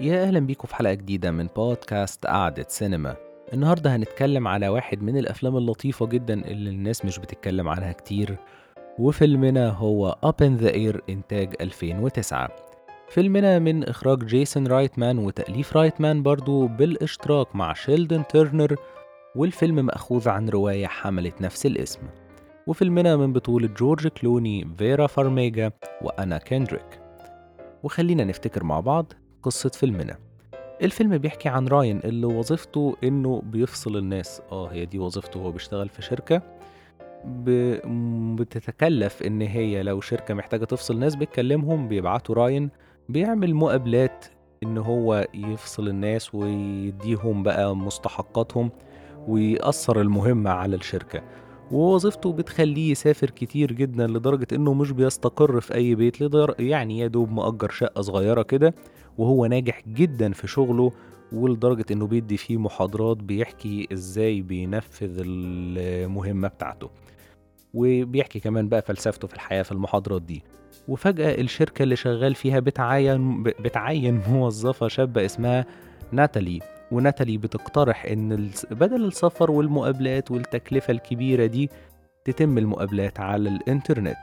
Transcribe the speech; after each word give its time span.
يا 0.00 0.22
أهلا 0.22 0.40
بيكم 0.40 0.68
في 0.68 0.76
حلقة 0.76 0.94
جديدة 0.94 1.30
من 1.30 1.48
بودكاست 1.56 2.26
قعدة 2.26 2.66
سينما. 2.68 3.16
النهاردة 3.52 3.96
هنتكلم 3.96 4.48
على 4.48 4.68
واحد 4.68 5.02
من 5.02 5.16
الأفلام 5.18 5.56
اللطيفة 5.56 6.06
جدا 6.06 6.34
اللي 6.34 6.70
الناس 6.70 7.04
مش 7.04 7.18
بتتكلم 7.18 7.68
عنها 7.68 7.92
كتير 7.92 8.36
وفيلمنا 8.98 9.68
هو 9.68 10.16
Up 10.26 10.44
in 10.46 10.62
the 10.62 10.72
Air 10.72 11.00
إنتاج 11.10 11.54
2009 11.60 12.48
فيلمنا 13.08 13.58
من 13.58 13.84
إخراج 13.84 14.24
جيسون 14.24 14.66
رايتمان 14.66 15.18
وتأليف 15.18 15.76
رايتمان 15.76 16.22
برضو 16.22 16.66
بالإشتراك 16.66 17.56
مع 17.56 17.72
شيلدن 17.72 18.26
تيرنر 18.26 18.76
والفيلم 19.36 19.86
مأخوذ 19.86 20.28
عن 20.28 20.48
رواية 20.48 20.86
حملت 20.86 21.42
نفس 21.42 21.66
الاسم. 21.66 22.00
وفيلمنا 22.66 23.16
من 23.16 23.32
بطولة 23.32 23.68
جورج 23.68 24.06
كلوني 24.08 24.68
فيرا 24.78 25.06
فارميجا 25.06 25.72
وأنا 26.02 26.38
كيندريك 26.38 27.00
وخلينا 27.82 28.24
نفتكر 28.24 28.64
مع 28.64 28.80
بعض 28.80 29.12
قصة 29.42 29.68
فيلمنا. 29.68 30.16
الفيلم 30.82 31.18
بيحكي 31.18 31.48
عن 31.48 31.68
راين 31.68 32.00
اللي 32.04 32.26
وظيفته 32.26 32.96
إنه 33.04 33.42
بيفصل 33.44 33.96
الناس. 33.96 34.42
آه 34.52 34.66
هي 34.68 34.86
دي 34.86 34.98
وظيفته 34.98 35.40
هو 35.40 35.50
بيشتغل 35.50 35.88
في 35.88 36.02
شركة. 36.02 36.42
بتتكلف 38.36 39.22
إن 39.22 39.42
هي 39.42 39.82
لو 39.82 40.00
شركة 40.00 40.34
محتاجة 40.34 40.64
تفصل 40.64 40.98
ناس 40.98 41.14
بتكلمهم 41.14 41.88
بيبعتوا 41.88 42.34
راين 42.34 42.70
بيعمل 43.08 43.54
مقابلات 43.54 44.24
إن 44.62 44.78
هو 44.78 45.26
يفصل 45.34 45.88
الناس 45.88 46.34
ويديهم 46.34 47.42
بقى 47.42 47.76
مستحقاتهم 47.76 48.70
ويأثر 49.28 50.00
المهمة 50.00 50.50
على 50.50 50.76
الشركة. 50.76 51.22
ووظيفته 51.70 52.32
بتخليه 52.32 52.90
يسافر 52.90 53.30
كتير 53.30 53.72
جدا 53.72 54.06
لدرجة 54.06 54.46
إنه 54.52 54.74
مش 54.74 54.90
بيستقر 54.92 55.60
في 55.60 55.74
أي 55.74 55.94
بيت 55.94 56.20
لدر... 56.20 56.54
يعني 56.58 56.98
يا 56.98 57.06
دوب 57.06 57.32
مأجر 57.32 57.70
شقة 57.70 58.02
صغيرة 58.02 58.42
كده 58.42 58.74
وهو 59.18 59.46
ناجح 59.46 59.82
جدا 59.88 60.32
في 60.32 60.46
شغله 60.46 60.92
ولدرجة 61.32 61.84
إنه 61.90 62.06
بيدي 62.06 62.36
فيه 62.36 62.56
محاضرات 62.56 63.16
بيحكي 63.16 63.88
إزاي 63.92 64.40
بينفذ 64.42 65.22
المهمة 65.26 66.48
بتاعته. 66.48 66.90
وبيحكي 67.74 68.40
كمان 68.40 68.68
بقى 68.68 68.82
فلسفته 68.82 69.28
في 69.28 69.34
الحياة 69.34 69.62
في 69.62 69.72
المحاضرات 69.72 70.22
دي. 70.22 70.42
وفجأة 70.88 71.34
الشركة 71.40 71.82
اللي 71.82 71.96
شغال 71.96 72.34
فيها 72.34 72.60
بتعين 72.60 73.42
بتعين 73.42 74.20
موظفة 74.28 74.88
شابة 74.88 75.24
اسمها 75.24 75.66
ناتالي. 76.12 76.60
وناتالي 76.92 77.38
بتقترح 77.38 78.04
إن 78.04 78.50
بدل 78.70 79.04
السفر 79.04 79.50
والمقابلات 79.50 80.30
والتكلفة 80.30 80.90
الكبيرة 80.90 81.46
دي 81.46 81.70
تتم 82.24 82.58
المقابلات 82.58 83.20
على 83.20 83.48
الإنترنت. 83.48 84.16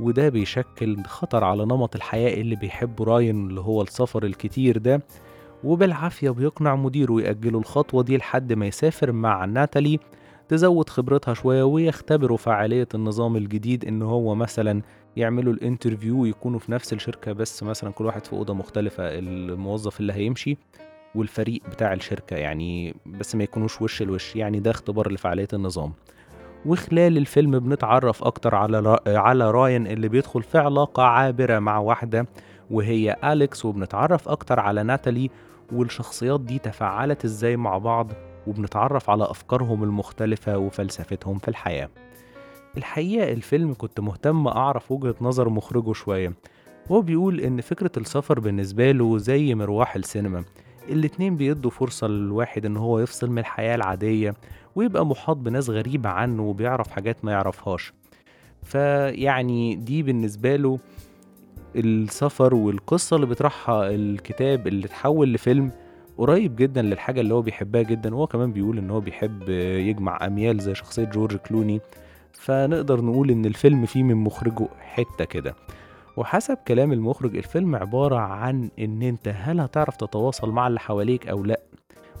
وده 0.00 0.28
بيشكل 0.28 1.02
خطر 1.04 1.44
على 1.44 1.64
نمط 1.64 1.96
الحياة 1.96 2.34
اللي 2.40 2.56
بيحبه 2.56 3.04
راين 3.04 3.46
اللي 3.48 3.60
هو 3.60 3.82
السفر 3.82 4.24
الكتير 4.24 4.78
ده. 4.78 5.02
وبالعافية 5.64 6.30
بيقنع 6.30 6.76
مديره 6.76 7.20
يأجلوا 7.20 7.60
الخطوة 7.60 8.02
دي 8.02 8.16
لحد 8.16 8.52
ما 8.52 8.66
يسافر 8.66 9.12
مع 9.12 9.44
ناتالي 9.44 9.98
تزود 10.48 10.88
خبرتها 10.88 11.34
شوية 11.34 11.62
ويختبروا 11.62 12.36
فعالية 12.36 12.88
النظام 12.94 13.36
الجديد 13.36 13.84
إن 13.84 14.02
هو 14.02 14.34
مثلا 14.34 14.82
يعملوا 15.16 15.52
الانترفيو 15.52 16.20
ويكونوا 16.20 16.58
في 16.58 16.72
نفس 16.72 16.92
الشركة 16.92 17.32
بس 17.32 17.62
مثلا 17.62 17.90
كل 17.90 18.06
واحد 18.06 18.24
في 18.26 18.32
أوضة 18.32 18.54
مختلفة 18.54 19.02
الموظف 19.18 20.00
اللي 20.00 20.12
هيمشي. 20.12 20.56
والفريق 21.16 21.62
بتاع 21.70 21.92
الشركة 21.92 22.36
يعني 22.36 22.94
بس 23.06 23.34
ما 23.34 23.44
يكونوش 23.44 23.82
وش 23.82 24.02
الوش 24.02 24.36
يعني 24.36 24.60
ده 24.60 24.70
اختبار 24.70 25.12
لفعالية 25.12 25.48
النظام. 25.52 25.92
وخلال 26.66 27.16
الفيلم 27.18 27.58
بنتعرف 27.58 28.24
أكتر 28.24 28.54
على 28.54 28.80
را... 28.80 29.18
على 29.18 29.50
راين 29.50 29.86
اللي 29.86 30.08
بيدخل 30.08 30.42
في 30.42 30.58
علاقة 30.58 31.02
عابرة 31.02 31.58
مع 31.58 31.78
واحدة 31.78 32.26
وهي 32.70 33.16
أليكس 33.24 33.64
وبنتعرف 33.64 34.28
أكتر 34.28 34.60
على 34.60 34.82
ناتالي 34.82 35.30
والشخصيات 35.72 36.40
دي 36.40 36.58
تفاعلت 36.58 37.24
إزاي 37.24 37.56
مع 37.56 37.78
بعض 37.78 38.12
وبنتعرف 38.46 39.10
على 39.10 39.24
أفكارهم 39.24 39.82
المختلفة 39.84 40.58
وفلسفتهم 40.58 41.38
في 41.38 41.48
الحياة. 41.48 41.88
الحقيقة 42.76 43.32
الفيلم 43.32 43.74
كنت 43.78 44.00
مهتم 44.00 44.48
أعرف 44.48 44.92
وجهة 44.92 45.14
نظر 45.20 45.48
مخرجه 45.48 45.92
شوية. 45.92 46.32
هو 46.90 47.00
بيقول 47.00 47.40
إن 47.40 47.60
فكرة 47.60 47.90
السفر 47.96 48.40
بالنسبة 48.40 48.90
له 48.92 49.18
زي 49.18 49.54
مروح 49.54 49.96
السينما. 49.96 50.44
الاتنين 50.88 51.36
بيدوا 51.36 51.70
فرصة 51.70 52.06
للواحد 52.06 52.66
إن 52.66 52.76
هو 52.76 52.98
يفصل 52.98 53.30
من 53.30 53.38
الحياة 53.38 53.74
العادية 53.74 54.34
ويبقى 54.76 55.06
محاط 55.06 55.36
بناس 55.36 55.70
غريبة 55.70 56.08
عنه 56.08 56.42
وبيعرف 56.42 56.90
حاجات 56.90 57.24
ما 57.24 57.32
يعرفهاش. 57.32 57.92
فيعني 58.62 59.74
دي 59.74 60.02
بالنسبة 60.02 60.56
له 60.56 60.78
السفر 61.76 62.54
والقصة 62.54 63.16
اللي 63.16 63.26
بيطرحها 63.26 63.90
الكتاب 63.90 64.66
اللي 64.66 64.86
اتحول 64.86 65.32
لفيلم 65.32 65.70
قريب 66.18 66.56
جدا 66.56 66.82
للحاجة 66.82 67.20
اللي 67.20 67.34
هو 67.34 67.42
بيحبها 67.42 67.82
جدا. 67.82 68.14
وهو 68.14 68.26
كمان 68.26 68.52
بيقول 68.52 68.78
إن 68.78 68.90
هو 68.90 69.00
بيحب 69.00 69.48
يجمع 69.88 70.26
أميال 70.26 70.58
زي 70.60 70.74
شخصية 70.74 71.04
جورج 71.04 71.36
كلوني. 71.36 71.80
فنقدر 72.32 73.00
نقول 73.00 73.30
إن 73.30 73.44
الفيلم 73.44 73.86
فيه 73.86 74.02
من 74.02 74.14
مخرجه 74.14 74.68
حتة 74.80 75.24
كده. 75.24 75.54
وحسب 76.16 76.58
كلام 76.68 76.92
المخرج 76.92 77.36
الفيلم 77.36 77.76
عبارة 77.76 78.16
عن 78.16 78.70
إن 78.78 79.02
أنت 79.02 79.34
هل 79.36 79.60
هتعرف 79.60 79.96
تتواصل 79.96 80.50
مع 80.50 80.66
اللي 80.66 80.80
حواليك 80.80 81.28
أو 81.28 81.44
لأ؟ 81.44 81.60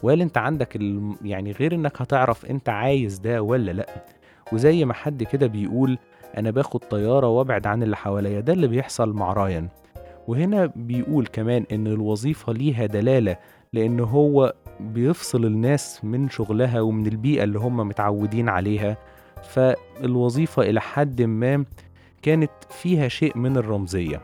وهل 0.02 0.20
أنت 0.20 0.38
عندك 0.38 0.76
ال... 0.76 1.14
يعني 1.22 1.52
غير 1.52 1.74
إنك 1.74 2.02
هتعرف 2.02 2.46
أنت 2.46 2.68
عايز 2.68 3.18
ده 3.18 3.42
ولا 3.42 3.70
لأ؟ 3.72 4.04
وزي 4.52 4.84
ما 4.84 4.94
حد 4.94 5.22
كده 5.22 5.46
بيقول 5.46 5.98
أنا 6.36 6.50
باخد 6.50 6.80
طيارة 6.80 7.28
وأبعد 7.28 7.66
عن 7.66 7.82
اللي 7.82 7.96
حواليا 7.96 8.40
ده 8.40 8.52
اللي 8.52 8.66
بيحصل 8.68 9.12
مع 9.12 9.32
رايان. 9.32 9.68
وهنا 10.28 10.72
بيقول 10.76 11.26
كمان 11.26 11.64
إن 11.72 11.86
الوظيفة 11.86 12.52
ليها 12.52 12.86
دلالة 12.86 13.36
لأن 13.72 14.00
هو 14.00 14.54
بيفصل 14.80 15.44
الناس 15.44 16.04
من 16.04 16.28
شغلها 16.28 16.80
ومن 16.80 17.06
البيئة 17.06 17.44
اللي 17.44 17.58
هم 17.58 17.76
متعودين 17.76 18.48
عليها. 18.48 18.96
فالوظيفة 19.42 20.62
إلى 20.62 20.80
حد 20.80 21.22
ما 21.22 21.64
كانت 22.22 22.50
فيها 22.70 23.08
شيء 23.08 23.38
من 23.38 23.56
الرمزية. 23.56 24.20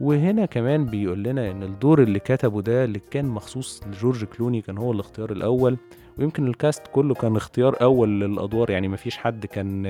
وهنا 0.00 0.46
كمان 0.46 0.86
بيقول 0.86 1.22
لنا 1.22 1.50
إن 1.50 1.62
الدور 1.62 2.02
اللي 2.02 2.18
كتبه 2.18 2.62
ده 2.62 2.84
اللي 2.84 2.98
كان 3.10 3.26
مخصوص 3.26 3.82
لجورج 3.86 4.24
كلوني 4.24 4.60
كان 4.62 4.78
هو 4.78 4.92
الاختيار 4.92 5.32
الأول 5.32 5.78
ويمكن 6.18 6.46
الكاست 6.46 6.82
كله 6.92 7.14
كان 7.14 7.36
اختيار 7.36 7.76
أول 7.82 8.20
للأدوار 8.20 8.70
يعني 8.70 8.88
مفيش 8.88 9.16
حد 9.16 9.46
كان 9.46 9.82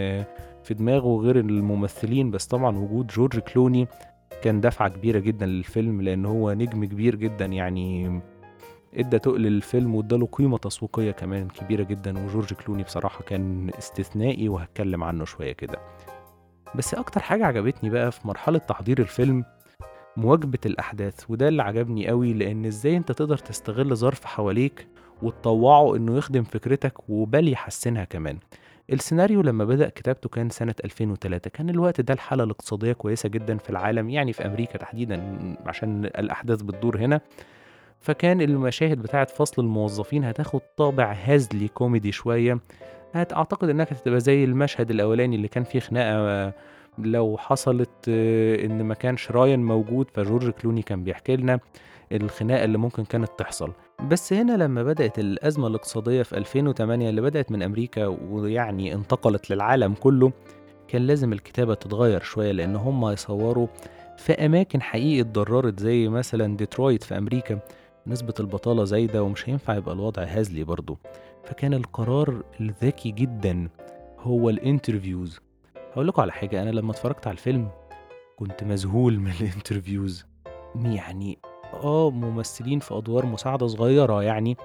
في 0.65 0.75
دماغه 0.75 1.21
غير 1.21 1.39
الممثلين 1.39 2.31
بس 2.31 2.47
طبعا 2.47 2.79
وجود 2.79 3.07
جورج 3.07 3.39
كلوني 3.39 3.89
كان 4.43 4.61
دفعة 4.61 4.89
كبيرة 4.89 5.19
جدا 5.19 5.47
للفيلم 5.47 6.03
لأن 6.03 6.27
هو 6.27 6.53
نجم 6.53 6.85
كبير 6.85 7.15
جدا 7.15 7.45
يعني 7.47 8.21
إدى 8.95 9.19
تقل 9.19 9.41
للفيلم 9.43 9.95
وإداله 9.95 10.27
قيمة 10.33 10.59
تسويقية 10.59 11.11
كمان 11.11 11.49
كبيرة 11.49 11.83
جدا 11.83 12.25
وجورج 12.25 12.53
كلوني 12.55 12.83
بصراحة 12.83 13.23
كان 13.23 13.71
استثنائي 13.79 14.49
وهتكلم 14.49 15.05
عنه 15.05 15.25
شوية 15.25 15.53
كده. 15.53 15.79
بس 16.75 16.95
أكتر 16.95 17.21
حاجة 17.21 17.47
عجبتني 17.47 17.91
بقى 17.91 18.13
في 18.13 18.29
مرحلة 18.29 18.59
تحضير 18.59 18.99
الفيلم 18.99 19.45
مواجبة 20.17 20.59
الأحداث 20.67 21.25
وده 21.29 21.49
اللي 21.49 21.63
عجبني 21.63 22.09
قوي 22.09 22.33
لأن 22.33 22.65
إزاي 22.67 22.97
أنت 22.97 23.13
تقدر 23.13 23.39
تستغل 23.39 23.97
ظرف 23.97 24.25
حواليك 24.25 24.87
وتطوعه 25.23 25.97
إنه 25.97 26.17
يخدم 26.17 26.43
فكرتك 26.43 27.09
وبل 27.11 27.49
يحسنها 27.53 28.05
كمان. 28.05 28.39
السيناريو 28.93 29.41
لما 29.43 29.65
بدأ 29.65 29.89
كتابته 29.89 30.29
كان 30.29 30.51
سنة 30.51 30.75
2003 30.85 31.51
كان 31.51 31.71
الوقت 31.71 32.01
ده 32.01 32.15
الحالة 32.15 32.45
الاقتصادية 32.45 32.93
كويسة 32.93 33.29
جدا 33.29 33.57
في 33.59 33.71
العالم 33.71 34.11
يعني 34.11 34.33
في 34.33 34.47
أمريكا 34.47 34.79
تحديدا 34.79 35.39
عشان 35.67 36.05
الأحداث 36.05 36.63
بتدور 36.63 36.99
هنا. 36.99 37.21
فكان 38.01 38.41
المشاهد 38.41 39.03
بتاعة 39.03 39.25
فصل 39.27 39.63
الموظفين 39.63 40.25
هتاخد 40.25 40.61
طابع 40.77 41.13
هزلي 41.13 41.69
كوميدي 41.69 42.13
شوية 42.13 42.59
أعتقد 43.17 43.69
إنها 43.69 43.87
هتبقى 43.91 44.21
زي 44.21 44.45
المشهد 44.45 44.91
الأولاني 44.91 45.37
اللي 45.37 45.49
كان 45.49 45.65
فيه 45.65 45.81
خناقة 45.81 46.53
لو 46.99 47.37
حصلت 47.39 48.09
إن 48.65 48.83
ما 48.83 48.95
كانش 48.95 49.31
راين 49.31 49.63
موجود 49.65 50.11
فجورج 50.15 50.51
كلوني 50.51 50.83
كان 50.83 51.05
بيحكي 51.05 51.37
لنا 51.37 51.61
الخناقة 52.13 52.65
اللي 52.65 52.79
ممكن 52.79 53.05
كانت 53.05 53.31
تحصل. 53.39 53.73
بس 54.09 54.33
هنا 54.33 54.53
لما 54.53 54.83
بدأت 54.83 55.19
الأزمة 55.19 55.67
الاقتصادية 55.67 56.23
في 56.23 56.37
2008 56.39 57.09
اللي 57.11 57.21
بدأت 57.21 57.53
من 57.53 57.63
أمريكا 57.63 58.07
ويعني 58.07 58.95
انتقلت 58.95 59.51
للعالم 59.51 59.95
كله 59.95 60.33
كان 60.89 61.03
لازم 61.07 61.33
الكتابة 61.33 61.75
تتغير 61.75 62.21
شوية 62.23 62.53
لأن 62.53 62.77
هم 62.77 63.07
يصوروا 63.09 63.67
في 64.17 64.33
أماكن 64.33 64.83
حقيقي 64.83 65.21
اتضررت 65.21 65.81
زي 65.81 66.09
مثلا 66.09 66.57
ديترويت 66.57 67.03
في 67.03 67.19
أمريكا. 67.19 67.59
نسبة 68.07 68.35
البطالة 68.41 68.85
زايدة 68.85 69.23
ومش 69.23 69.49
هينفع 69.49 69.75
يبقى 69.77 69.95
الوضع 69.95 70.23
هزلي 70.23 70.65
برضه 70.65 70.99
فكان 71.45 71.75
القرار 71.75 72.43
الذكي 72.61 73.11
جدا 73.11 73.69
هو 74.19 74.51
ال 74.51 74.58
interviews. 74.58 75.41
هقول 75.93 76.09
لكم 76.09 76.23
على 76.23 76.33
حاجة 76.33 76.63
أنا 76.63 76.71
لما 76.71 76.91
اتفرجت 76.91 77.27
على 77.27 77.35
الفيلم 77.35 77.69
كنت 78.37 78.65
مذهول 78.65 79.19
من 79.19 79.31
ال 79.41 79.48
interviews. 79.48 80.27
يعني 80.75 81.39
آه 81.83 82.11
ممثلين 82.11 82.81
في 82.81 82.95
أدوار 82.95 83.27
مساعدة 83.27 83.67
صغيرة 83.67 84.23
يعني 84.23 84.57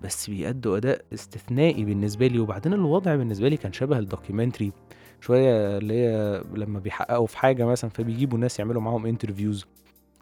بس 0.00 0.30
بيأدوا 0.30 0.76
أداء 0.76 1.04
استثنائي 1.14 1.84
بالنسبة 1.84 2.26
لي. 2.26 2.38
وبعدين 2.38 2.72
الوضع 2.72 3.16
بالنسبة 3.16 3.48
لي 3.48 3.56
كان 3.56 3.72
شبه 3.72 3.98
ال 3.98 4.04
documentary 4.04 4.72
شوية 5.20 5.78
اللي 5.78 5.94
هي 5.94 6.42
لما 6.54 6.78
بيحققوا 6.78 7.26
في 7.26 7.38
حاجة 7.38 7.64
مثلا 7.64 7.90
فبيجيبوا 7.90 8.38
ناس 8.38 8.58
يعملوا 8.58 8.82
معاهم 8.82 9.06
interviews. 9.06 9.66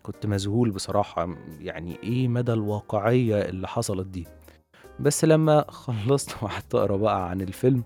كنت 0.03 0.27
مذهول 0.27 0.71
بصراحة. 0.71 1.37
يعني 1.61 1.99
إيه 2.03 2.29
مدى 2.29 2.53
الواقعية 2.53 3.41
اللي 3.41 3.69
حصلت 3.69 4.07
دي؟ 4.07 4.27
بس 5.01 5.25
لما 5.25 5.65
خلصت 5.69 6.31
وقعدت 6.43 6.75
أقرأ 6.75 6.97
بقى 6.97 7.31
عن 7.31 7.41
الفيلم 7.41 7.83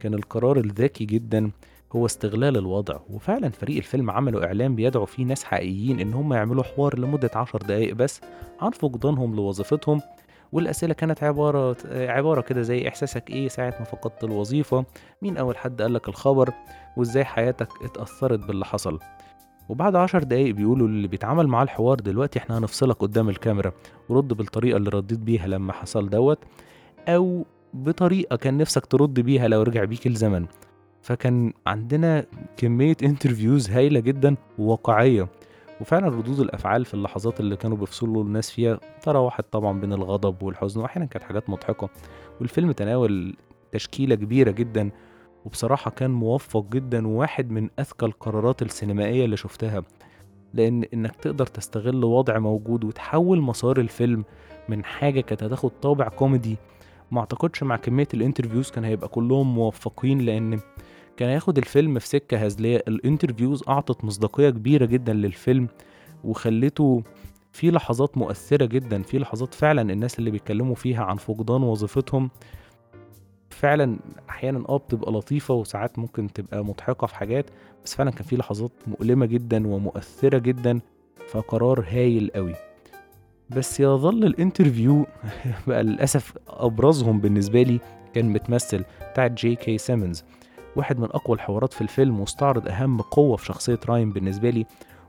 كان 0.00 0.14
القرار 0.14 0.56
الذكي 0.58 1.04
جدا 1.04 1.50
هو 1.92 2.06
استغلال 2.06 2.56
الوضع. 2.56 2.98
وفعلا 3.10 3.48
فريق 3.48 3.76
الفيلم 3.76 4.10
عملوا 4.10 4.44
إعلان 4.44 4.74
بيدعو 4.74 5.04
فيه 5.06 5.24
ناس 5.24 5.44
حقيقيين 5.44 6.00
إن 6.00 6.12
هم 6.14 6.32
يعملوا 6.32 6.62
حوار 6.62 6.98
لمدة 6.98 7.30
عشر 7.34 7.58
دقايق 7.58 7.94
بس 7.94 8.20
عن 8.60 8.70
فقدانهم 8.70 9.36
لوظيفتهم. 9.36 10.00
والأسئلة 10.52 10.94
كانت 10.94 11.22
عبارة 11.22 11.76
عبارة 11.92 12.40
كده 12.40 12.62
زي 12.62 12.88
إحساسك 12.88 13.30
إيه 13.30 13.48
ساعة 13.48 13.74
ما 13.78 13.84
فقدت 13.84 14.24
الوظيفة؟ 14.24 14.84
مين 15.22 15.36
أول 15.36 15.56
حد 15.56 15.82
قالك 15.82 16.08
الخبر؟ 16.08 16.52
وإزاي 16.96 17.24
حياتك 17.24 17.68
اتأثرت 17.84 18.38
باللي 18.38 18.64
حصل؟ 18.64 18.98
وبعد 19.70 19.96
عشر 19.96 20.22
دقايق 20.22 20.54
بيقولوا 20.54 20.88
اللي 20.88 21.08
بيتعامل 21.08 21.46
معاه 21.46 21.62
الحوار 21.62 22.00
دلوقتي 22.00 22.38
إحنا 22.38 22.58
هنفصلك 22.58 22.96
قدام 22.96 23.28
الكاميرا. 23.28 23.72
ورد 24.08 24.32
بالطريقة 24.32 24.76
اللي 24.76 24.90
رديت 24.90 25.18
بيها 25.18 25.46
لما 25.46 25.72
حصل 25.72 26.10
دوت 26.10 26.38
أو 27.08 27.46
بطريقة 27.74 28.36
كان 28.36 28.58
نفسك 28.58 28.86
ترد 28.86 29.20
بيها 29.20 29.48
لو 29.48 29.62
رجع 29.62 29.84
بيك 29.84 30.06
الزمن. 30.06 30.46
فكان 31.02 31.52
عندنا 31.66 32.26
كمية 32.56 32.96
interviews 33.02 33.70
هايلة 33.70 34.00
جدا 34.00 34.36
وواقعية. 34.58 35.28
وفعلا 35.80 36.08
ردود 36.08 36.40
الأفعال 36.40 36.84
في 36.84 36.94
اللحظات 36.94 37.40
اللي 37.40 37.56
كانوا 37.56 37.76
بيفصلوا 37.76 38.24
الناس 38.24 38.50
فيها 38.50 38.80
تراوحت 39.02 39.44
طبعا 39.52 39.80
بين 39.80 39.92
الغضب 39.92 40.42
والحزن 40.42 40.80
وأحيانا 40.80 41.06
كانت 41.06 41.24
حاجات 41.24 41.50
مضحكة. 41.50 41.88
والفيلم 42.40 42.72
تناول 42.72 43.36
تشكيلة 43.72 44.14
كبيرة 44.14 44.50
جدا 44.50 44.90
وبصراحة 45.44 45.90
كان 45.90 46.10
موفق 46.10 46.66
جدا 46.72 47.06
وواحد 47.08 47.50
من 47.50 47.68
أذكى 47.78 48.06
القرارات 48.06 48.62
السينمائية 48.62 49.24
اللي 49.24 49.36
شفتها 49.36 49.82
لأن 50.54 50.84
إنك 50.94 51.16
تقدر 51.16 51.46
تستغل 51.46 52.04
وضع 52.04 52.38
موجود 52.38 52.84
وتحول 52.84 53.40
مسار 53.40 53.80
الفيلم 53.80 54.24
من 54.68 54.84
حاجة 54.84 55.20
كانت 55.20 55.42
هتاخد 55.42 55.70
طابع 55.82 56.08
كوميدي 56.08 56.56
ما 57.10 57.20
أعتقدش 57.20 57.62
مع 57.62 57.76
كمية 57.76 58.08
ال 58.14 58.19
interviews 58.19 58.70
كان 58.70 58.84
هيبقى 58.84 59.08
كلهم 59.08 59.54
موفقين 59.54 60.18
لأن 60.20 60.60
كان 61.16 61.28
هياخد 61.28 61.58
الفيلم 61.58 61.98
في 61.98 62.06
سكة 62.08 62.36
هزلية. 62.36 62.82
ال 62.88 62.95
interviews 62.95 63.62
أعطت 63.68 64.04
مصداقية 64.04 64.50
كبيرة 64.50 64.84
جدا 64.84 65.12
للفيلم 65.12 65.68
وخلته 66.24 67.02
في 67.52 67.70
لحظات 67.70 68.18
مؤثرة 68.18 68.64
جدا 68.66 69.02
في 69.02 69.18
لحظات 69.18 69.54
فعلا 69.54 69.92
الناس 69.92 70.18
اللي 70.18 70.30
بيتكلموا 70.30 70.74
فيها 70.74 71.04
عن 71.04 71.16
فقدان 71.16 71.62
وظيفتهم. 71.62 72.30
فعلا 73.60 73.98
أحيانا 74.30 74.64
آه 74.68 74.76
بتبقى 74.76 75.12
لطيفة 75.12 75.54
وساعات 75.54 75.98
ممكن 75.98 76.32
تبقى 76.32 76.64
مضحكة 76.64 77.06
في 77.06 77.14
حاجات 77.14 77.50
بس 77.84 77.94
فعلا 77.94 78.10
كان 78.10 78.22
في 78.22 78.36
لحظات 78.36 78.72
مؤلمة 78.86 79.26
جدا 79.26 79.66
ومؤثرة 79.66 80.38
جدا 80.38 80.80
فقرار 81.28 81.84
هايل 81.88 82.30
قوي. 82.34 82.54
بس 83.50 83.80
يظل 83.80 84.24
ال 84.24 84.32
interview 84.32 85.06
بقى 85.66 85.82
للأسف 85.82 86.34
أبرزهم 86.48 87.20
بالنسبة 87.20 87.62
لي 87.62 87.80
كان 88.14 88.32
متمثل 88.32 88.84
بتاع 89.12 89.26
جي 89.26 89.54
كي 89.56 89.78
سيمونز 89.78 90.24
واحد 90.76 90.98
من 90.98 91.08
أقوى 91.10 91.34
الحوارات 91.36 91.72
في 91.72 91.80
الفيلم 91.80 92.20
واستعرض 92.20 92.68
أهم 92.68 93.00
قوة 93.00 93.36
في 93.36 93.46
شخصية 93.46 93.80
راين 93.88 94.10
بالنسبة 94.10 94.50
لي 94.50 94.66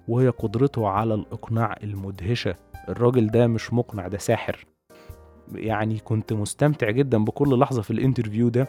وهي 0.08 0.30
قدرته 0.30 0.88
على 0.88 1.14
الإقناع 1.14 1.76
المدهشة. 1.84 2.56
الراجل 2.90 3.28
ده 3.28 3.48
مش 3.48 3.74
مقنع 3.74 4.08
ده 4.08 4.18
ساحر. 4.18 4.66
يعني 5.56 6.00
كنت 6.00 6.34
مستمتع 6.34 6.90
جدا 6.90 7.26
بكل 7.26 7.60
لحظة 7.60 7.82
في 7.82 7.92
ال 7.92 7.98
interview 7.98 8.50
ده 8.50 8.68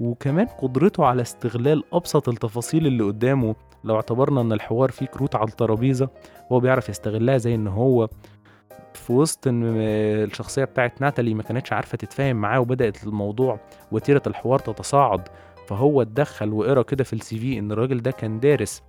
وكمان 0.00 0.46
قدرته 0.46 1.04
على 1.04 1.22
استغلال 1.22 1.84
أبسط 1.92 2.28
التفاصيل 2.28 2.86
اللي 2.86 3.04
قدامه. 3.04 3.54
لو 3.84 3.96
اعتبرنا 3.96 4.40
إن 4.40 4.52
الحوار 4.52 4.90
فيه 4.90 5.06
كروت 5.06 5.36
على 5.36 5.48
الترابيزة 5.48 6.08
هو 6.52 6.60
بيعرف 6.60 6.88
يستغلها 6.88 7.36
زي 7.38 7.54
إن 7.54 7.66
هو 7.66 8.08
في 8.94 9.12
وسط 9.12 9.46
إن 9.46 9.62
الشخصية 9.64 10.64
بتاعت 10.64 11.00
ناتالي 11.00 11.34
ما 11.34 11.42
كانتش 11.42 11.72
عارفة 11.72 11.96
تتفاهم 11.98 12.36
معاه 12.36 12.60
وبدأت 12.60 13.04
الموضوع 13.04 13.60
وتيرة 13.92 14.22
الحوار 14.26 14.58
تتصاعد. 14.58 15.28
فهو 15.66 16.02
اتدخل 16.02 16.52
وقرأ 16.52 16.82
كده 16.82 17.04
في 17.04 17.12
السي 17.12 17.38
في 17.38 17.58
إن 17.58 17.72
الراجل 17.72 18.02
ده 18.02 18.10
كان 18.10 18.40
دارس 18.40 18.82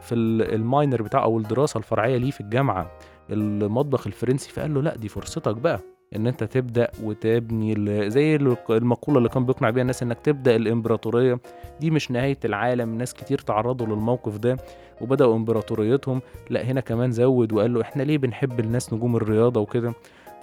في 0.00 0.14
الماينر 0.14 1.02
بتاعه 1.02 1.22
أو 1.22 1.38
الدراسة 1.38 1.78
الفرعية 1.78 2.16
ليه 2.16 2.30
في 2.30 2.40
الجامعة. 2.40 2.90
المطبخ 3.30 4.06
الفرنسي 4.06 4.50
فقال 4.50 4.74
له 4.74 4.82
لا 4.82 4.96
دي 4.96 5.08
فرصتك 5.08 5.56
بقى. 5.56 5.80
إن 6.16 6.26
أنت 6.26 6.44
تبدأ 6.44 6.88
وتبني 7.02 8.10
زي 8.10 8.36
المقولة 8.70 9.18
اللي 9.18 9.28
كان 9.28 9.46
بيقنع 9.46 9.70
بيها 9.70 9.82
الناس 9.82 10.02
إنك 10.02 10.18
تبدأ 10.20 10.56
الإمبراطورية. 10.56 11.40
دي 11.80 11.90
مش 11.90 12.10
نهاية 12.10 12.38
العالم. 12.44 12.98
ناس 12.98 13.14
كتير 13.14 13.38
تعرضوا 13.38 13.86
للموقف 13.86 14.36
ده 14.38 14.56
وبدأوا 15.00 15.36
إمبراطوريتهم. 15.36 16.20
لأ 16.50 16.64
هنا 16.64 16.80
كمان 16.80 17.12
زود 17.12 17.52
وقال 17.52 17.74
له 17.74 17.80
إحنا 17.80 18.02
ليه 18.02 18.18
بنحب 18.18 18.60
الناس 18.60 18.92
نجوم 18.92 19.16
الرياضة 19.16 19.60
وكده؟ 19.60 19.92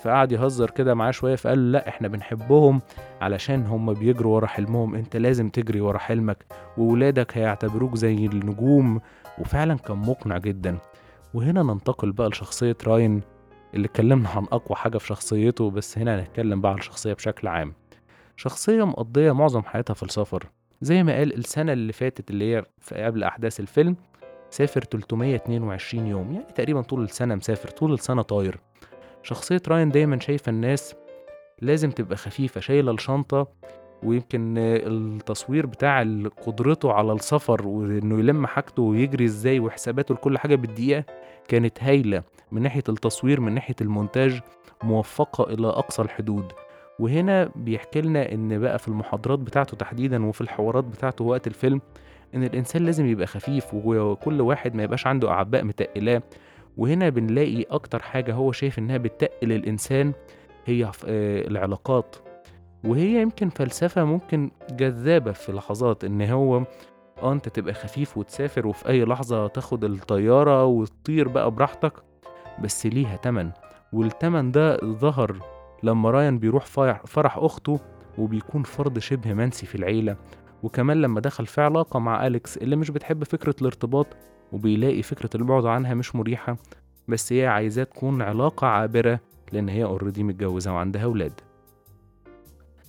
فقعد 0.03 0.31
يهزر 0.31 0.69
كده 0.69 0.93
معاه 0.93 1.11
شوية 1.11 1.35
فقال 1.35 1.71
له 1.71 1.79
لأ 1.79 1.87
إحنا 1.87 2.07
بنحبهم 2.07 2.81
علشان 3.21 3.65
هم 3.65 3.93
بيجروا 3.93 4.35
ورا 4.35 4.47
حلمهم. 4.47 4.95
أنت 4.95 5.15
لازم 5.17 5.49
تجري 5.49 5.81
ورا 5.81 5.97
حلمك 5.97 6.45
وولادك 6.77 7.37
هيعتبروك 7.37 7.95
زي 7.95 8.25
النجوم. 8.25 9.01
وفعلا 9.39 9.77
كان 9.77 9.97
مقنع 9.97 10.37
جدا. 10.37 10.77
وهنا 11.33 11.63
ننتقل 11.63 12.11
بقى 12.11 12.29
لشخصية 12.29 12.77
راين. 12.87 13.21
اللي 13.75 13.85
اتكلمنا 13.87 14.29
عن 14.29 14.43
أقوى 14.51 14.75
حاجة 14.77 14.97
في 14.97 15.07
شخصيته 15.07 15.71
بس 15.71 15.97
هنا 15.97 16.19
هنتكلم 16.19 16.61
بقى 16.61 16.71
عن 16.71 16.77
الشخصية 16.77 17.13
بشكل 17.13 17.47
عام. 17.47 17.73
شخصية 18.37 18.83
مقضية 18.83 19.31
معظم 19.31 19.61
حياتها 19.61 19.93
في 19.93 20.03
السفر. 20.03 20.43
زي 20.81 21.03
ما 21.03 21.13
قال 21.17 21.33
السنة 21.37 21.73
اللي 21.73 21.93
فاتت 21.93 22.29
اللي 22.29 22.55
هي 22.55 22.63
قبل 22.93 23.23
أحداث 23.23 23.59
الفيلم 23.59 23.95
سافر 24.49 24.81
322 24.83 26.07
يوم. 26.07 26.33
يعني 26.33 26.45
تقريبا 26.55 26.81
طول 26.81 27.03
السنة 27.03 27.35
مسافر 27.35 27.69
طول 27.69 27.93
السنة 27.93 28.21
طاير. 28.21 28.59
شخصية 29.23 29.61
راين 29.67 29.89
دايما 29.89 30.19
شايفة 30.19 30.49
الناس 30.49 30.95
لازم 31.61 31.91
تبقى 31.91 32.17
خفيفة 32.17 32.61
شايلة 32.61 32.91
الشنطة 32.91 33.47
ويمكن 34.03 34.55
التصوير 34.57 35.65
بتاع 35.65 36.01
قدرته 36.47 36.93
على 36.93 37.13
السفر 37.13 37.67
وإنه 37.67 38.19
يلم 38.19 38.47
حاجته 38.47 38.81
ويجري 38.83 39.25
إزاي 39.25 39.59
وحساباته 39.59 40.13
لكل 40.15 40.37
حاجة 40.37 40.55
بالدقيقة 40.55 41.03
كانت 41.47 41.83
هايلة. 41.83 42.23
من 42.53 42.61
ناحية 42.61 42.83
التصوير 42.89 43.39
من 43.41 43.53
ناحية 43.53 43.75
المونتاج 43.81 44.41
موفقة 44.83 45.53
إلى 45.53 45.67
أقصى 45.67 46.01
الحدود. 46.01 46.51
وهنا 46.99 47.51
بيحكي 47.55 48.01
لنا 48.01 48.31
إن 48.31 48.59
بقى 48.59 48.79
في 48.79 48.87
المحاضرات 48.87 49.39
بتاعته 49.39 49.77
تحديدا 49.77 50.25
وفي 50.25 50.41
الحوارات 50.41 50.83
بتاعته 50.83 51.23
وقت 51.25 51.47
الفيلم 51.47 51.81
إن 52.35 52.43
الإنسان 52.43 52.85
لازم 52.85 53.05
يبقى 53.05 53.27
خفيف 53.27 53.73
وكل 53.73 54.41
واحد 54.41 54.75
ما 54.75 54.83
يبقاش 54.83 55.07
عنده 55.07 55.29
أعباء 55.31 55.63
متقلاه 55.63 56.21
وهنا 56.77 57.09
بنلاقي 57.09 57.63
أكتر 57.63 58.01
حاجة 58.01 58.33
هو 58.33 58.51
شايف 58.51 58.79
إنها 58.79 58.97
بتقل 58.97 59.51
الإنسان 59.51 60.13
هي 60.65 60.91
العلاقات. 61.07 62.15
وهي 62.85 63.21
يمكن 63.21 63.49
فلسفة 63.49 64.03
ممكن 64.03 64.51
جذابة 64.71 65.31
في 65.31 65.51
لحظات 65.51 66.03
إن 66.03 66.21
هو 66.21 66.63
آه 67.23 67.33
أنت 67.33 67.49
تبقى 67.49 67.73
خفيف 67.73 68.17
وتسافر 68.17 68.67
وفي 68.67 68.89
أي 68.89 69.05
لحظة 69.05 69.47
تاخد 69.47 69.83
الطيارة 69.83 70.65
وتطير 70.65 71.27
بقى 71.27 71.51
براحتك. 71.51 71.93
بس 72.61 72.85
ليها 72.85 73.15
تمن. 73.15 73.51
والتمن 73.93 74.51
ده 74.51 74.77
ظهر 74.77 75.39
لما 75.83 76.11
رايان 76.11 76.39
بيروح 76.39 76.65
فرح 77.05 77.37
أخته 77.37 77.79
وبيكون 78.17 78.63
فرد 78.63 78.99
شبه 78.99 79.33
منسي 79.33 79.65
في 79.65 79.75
العيلة. 79.75 80.15
وكمان 80.63 81.01
لما 81.01 81.19
دخل 81.19 81.45
في 81.45 81.61
علاقة 81.61 81.99
مع 81.99 82.27
أليكس 82.27 82.57
اللي 82.57 82.75
مش 82.75 82.91
بتحب 82.91 83.23
فكرة 83.23 83.55
الارتباط 83.61 84.07
وبيلاقي 84.51 85.01
فكرة 85.01 85.29
البعد 85.35 85.65
عنها 85.65 85.93
مش 85.93 86.15
مريحة 86.15 86.57
بس 87.07 87.33
هي 87.33 87.47
عايزاه 87.47 87.83
تكون 87.83 88.21
علاقة 88.21 88.67
عابرة 88.67 89.19
لأن 89.51 89.69
هي 89.69 89.83
اوريدي 89.83 90.23
متجوزة 90.23 90.73
وعندها 90.73 91.05
ولاد 91.05 91.33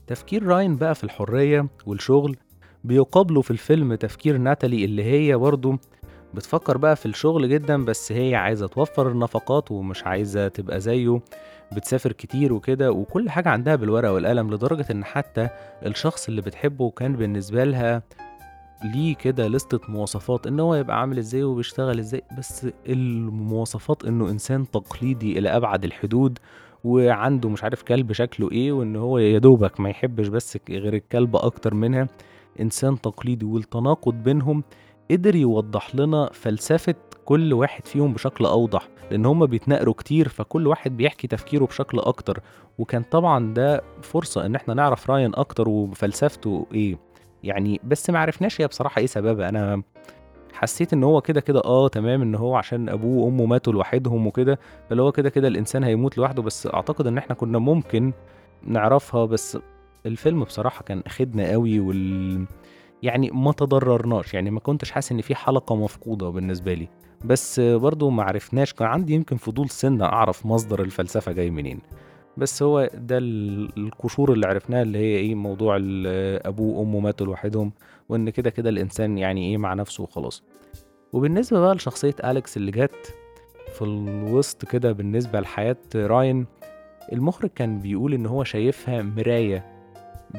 تفكير 0.06 0.47
راين 0.47 0.76
بقى 0.76 0.94
في 0.94 1.04
الحرية 1.04 1.66
والشغل 1.87 2.37
بيقابله 2.85 3.40
في 3.42 3.50
الفيلم 3.50 3.94
تفكير 3.94 4.37
ناتالي 4.38 4.85
اللي 4.85 5.04
هي 5.04 5.37
برضه 5.37 5.78
بتفكر 6.34 6.78
بقى 6.78 6.96
في 6.96 7.06
الشغل 7.06 7.48
جدا 7.48 7.84
بس 7.84 8.12
هي 8.12 8.34
عايزة 8.34 8.66
توفر 8.66 9.08
النفقات 9.10 9.70
ومش 9.70 10.04
عايزة 10.06 10.48
تبقى 10.48 10.80
زيه. 10.80 11.18
بتسافر 11.76 12.12
كتير 12.12 12.52
وكده 12.52 12.90
وكل 12.90 13.30
حاجة 13.30 13.48
عندها 13.48 13.76
بالورقة 13.76 14.12
والقلم 14.12 14.50
لدرجة 14.54 14.86
إن 14.90 15.04
حتى 15.04 15.48
الشخص 15.86 16.28
اللي 16.28 16.40
بتحبه 16.42 16.90
كان 16.90 17.16
بالنسبة 17.16 17.64
لها 17.64 18.02
ليه 18.94 19.14
كده 19.14 19.48
لستة 19.48 19.78
مواصفات 19.88 20.46
إن 20.46 20.60
هو 20.60 20.74
يبقى 20.74 21.00
عامل 21.00 21.18
إزاي 21.18 21.42
وبيشتغل 21.44 21.98
إزاي. 21.98 22.22
بس 22.38 22.66
المواصفات 22.88 24.04
إنه 24.04 24.30
إنسان 24.30 24.70
تقليدي 24.70 25.38
إلى 25.38 25.48
أبعد 25.56 25.84
الحدود 25.84 26.38
وعنده 26.84 27.48
مش 27.48 27.64
عارف 27.64 27.82
كلب 27.82 28.12
شكله 28.12 28.50
إيه 28.52 28.72
وإن 28.72 28.96
هو 28.96 29.18
يدوبك 29.18 29.80
ما 29.80 29.88
يحبش 29.90 30.28
بس 30.28 30.58
غير 30.70 30.94
الكلب 30.94 31.36
أكتر 31.36 31.74
منها. 31.74 32.06
إنسان 32.60 33.00
تقليدي 33.00 33.46
والتناقض 33.46 34.14
بينهم 34.14 34.62
قدر 35.11 35.37
يوضح 35.37 35.94
لنا 35.94 36.30
فلسفة 36.32 36.94
كل 37.25 37.52
واحد 37.52 37.87
فيهم 37.87 38.12
بشكل 38.12 38.46
أوضح 38.46 38.88
لأن 39.11 39.26
هما 39.26 39.46
بيتناقروا 39.46 39.94
كتير 39.94 40.28
فكل 40.28 40.66
واحد 40.66 40.96
بيحكي 40.96 41.26
تفكيره 41.26 41.64
بشكل 41.64 41.99
أكتر. 41.99 42.40
وكان 42.78 43.02
طبعا 43.02 43.54
ده 43.54 43.82
فرصة 44.02 44.46
إن 44.46 44.54
إحنا 44.54 44.75
نعرف 44.75 45.11
راين 45.11 45.34
أكتر 45.34 45.68
وفلسفته 45.68 46.66
إيه. 46.75 46.99
يعني 47.42 47.80
بس 47.84 48.11
معرفناش 48.11 48.61
هي 48.61 48.66
بصراحة 48.66 48.99
إيه 48.99 49.06
سببها. 49.06 49.49
أنا 49.49 49.82
حسيت 50.52 50.92
إن 50.92 51.04
هو 51.04 51.20
كده 51.20 51.40
كده 51.40 51.61
آه 51.64 51.88
تمام 51.88 52.23
إن 52.23 52.34
هو 52.34 52.56
عشان 52.56 52.88
أبوه 52.88 53.25
وأمه 53.25 53.44
ماتوا 53.46 53.73
لوحدهم 53.73 54.26
وكده 54.26 54.58
فاللي 54.88 55.02
هو 55.02 55.12
كده 55.12 55.30
كده 55.30 55.49
الإنسان 55.49 55.84
هيموت 55.84 56.18
لوحده. 56.18 56.42
بس 56.42 56.66
أعتقد 56.66 57.06
إن 57.06 57.18
إحنا 57.18 57.34
كنا 57.34 57.58
ممكن 57.58 58.12
نعرفها. 58.62 59.25
بس 59.25 59.58
الفيلم 60.06 60.44
بصراحة 60.44 60.82
كان 60.84 61.02
اخدنا 61.06 61.50
قوي 61.50 61.80
وال 61.80 62.44
يعني 63.02 63.30
ما 63.30 63.52
تضررناش 63.52 64.34
يعني 64.34 64.50
ما 64.50 64.60
كنتش 64.60 64.90
حاسس 64.90 65.12
إن 65.12 65.20
في 65.20 65.34
حلقة 65.34 65.76
مفقودة 65.76 66.28
بالنسبة 66.28 66.74
لي. 66.74 66.88
بس 67.24 67.60
برضو 67.60 68.10
ما 68.10 68.22
عرفناش 68.22 68.72
كان 68.72 68.88
عندي 68.88 69.12
يمكن 69.14 69.36
فضول 69.36 69.68
سنة 69.70 70.04
أعرف 70.04 70.46
مصدر 70.46 70.82
الفلسفة 70.82 71.32
جاي 71.32 71.50
منين. 71.50 71.80
بس 72.36 72.62
هو 72.62 72.90
ده 72.94 73.18
ال- 73.18 73.78
القشور 73.78 74.32
اللي 74.32 74.46
عرفناها 74.46 74.82
اللي 74.82 74.98
هي 74.98 75.16
إيه 75.16 75.34
موضوع 75.34 75.76
أبوه 75.80 76.78
وأمه 76.78 77.00
ماتوا 77.00 77.26
لوحدهم 77.26 77.72
وإن 78.08 78.30
كده 78.30 78.50
كده 78.50 78.70
الإنسان 78.70 79.18
يعني 79.18 79.50
إيه 79.50 79.58
مع 79.58 79.74
نفسه 79.74 80.02
وخلاص. 80.02 80.42
وبالنسبة 81.12 81.60
بقى 81.60 81.74
لشخصية 81.74 82.14
أليكس 82.24 82.56
اللي 82.56 82.70
جت 82.70 83.14
في 83.74 83.82
الوسط 83.82 84.64
كده 84.64 84.92
بالنسبة 84.92 85.40
لحياة 85.40 85.76
راين 85.94 86.46
المخرج 87.12 87.50
كان 87.54 87.78
بيقول 87.80 88.14
إن 88.14 88.26
هو 88.26 88.44
شايفها 88.44 89.02
مراية. 89.02 89.73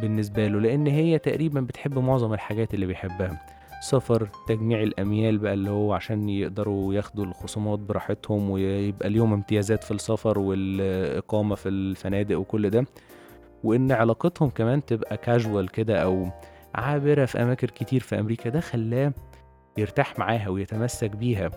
بالنسبة 0.01 0.47
له 0.47 0.59
لأن 0.59 0.87
هي 0.87 1.19
تقريبا 1.19 1.61
بتحب 1.61 1.99
معظم 1.99 2.33
الحاجات 2.33 2.73
اللي 2.73 2.85
بيحبها. 2.85 3.41
سفر 3.81 4.29
تجميع 4.47 4.83
الأميال 4.83 5.37
بقى 5.37 5.53
اللي 5.53 5.69
هو 5.69 5.93
عشان 5.93 6.29
يقدروا 6.29 6.93
ياخدوا 6.93 7.25
الخصومات 7.25 7.79
براحتهم 7.79 8.49
ويبقى 8.49 9.09
ليهم 9.09 9.33
امتيازات 9.33 9.83
في 9.83 9.91
السفر 9.91 10.39
والإقامة 10.39 11.55
في 11.55 11.69
الفنادق 11.69 12.39
وكل 12.39 12.69
ده. 12.69 12.85
وإن 13.63 13.91
علاقتهم 13.91 14.49
كمان 14.49 14.85
تبقى 14.85 15.17
كاجوال 15.17 15.69
كده 15.69 15.97
أو 16.03 16.27
عابرة 16.75 17.25
في 17.25 17.41
أماكن 17.43 17.67
كتير 17.67 17.99
في 18.01 18.19
أمريكا 18.19 18.49
ده 18.49 18.59
خلاه 18.59 19.13
يرتاح 19.77 20.19
معاها 20.19 20.49
ويتمسك 20.49 21.11
بيها. 21.15 21.51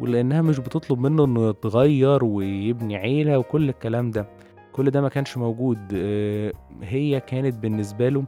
ولأنها 0.00 0.42
مش 0.42 0.58
بتطلب 0.58 0.98
منه 1.00 1.24
إنه 1.24 1.48
يتغير 1.48 2.24
ويبني 2.24 2.96
عيلة 2.96 3.38
وكل 3.38 3.68
الكلام 3.68 4.10
ده. 4.10 4.26
كل 4.80 4.90
ده 4.90 5.00
ما 5.00 5.08
كانش 5.08 5.36
موجود 5.36 5.78
آه، 5.94 6.52
هي 6.82 7.20
كانت 7.20 7.54
بالنسبة 7.54 8.08
له 8.08 8.24